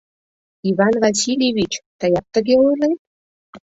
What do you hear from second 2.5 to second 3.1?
ойлет?!